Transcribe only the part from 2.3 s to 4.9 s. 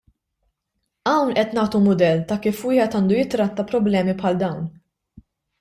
ta' kif wieħed għandu jitratta problemi bħal dawn.